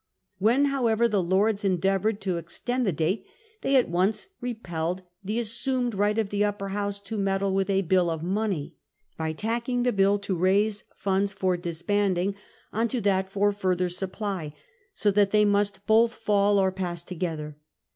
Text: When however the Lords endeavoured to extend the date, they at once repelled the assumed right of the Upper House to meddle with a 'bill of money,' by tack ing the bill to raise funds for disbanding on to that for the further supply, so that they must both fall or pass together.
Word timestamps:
When 0.39 0.65
however 0.65 1.07
the 1.07 1.21
Lords 1.21 1.63
endeavoured 1.63 2.21
to 2.21 2.37
extend 2.37 2.87
the 2.87 2.91
date, 2.91 3.23
they 3.61 3.75
at 3.75 3.87
once 3.87 4.29
repelled 4.39 5.03
the 5.23 5.37
assumed 5.37 5.93
right 5.93 6.17
of 6.17 6.29
the 6.29 6.43
Upper 6.43 6.69
House 6.69 6.99
to 7.01 7.19
meddle 7.19 7.53
with 7.53 7.69
a 7.69 7.83
'bill 7.83 8.09
of 8.09 8.23
money,' 8.23 8.73
by 9.15 9.31
tack 9.31 9.69
ing 9.69 9.83
the 9.83 9.93
bill 9.93 10.17
to 10.17 10.35
raise 10.35 10.85
funds 10.95 11.33
for 11.33 11.55
disbanding 11.55 12.33
on 12.73 12.87
to 12.87 12.99
that 13.01 13.29
for 13.29 13.51
the 13.51 13.57
further 13.59 13.89
supply, 13.89 14.55
so 14.91 15.11
that 15.11 15.29
they 15.29 15.45
must 15.45 15.85
both 15.85 16.15
fall 16.15 16.57
or 16.57 16.71
pass 16.71 17.03
together. 17.03 17.57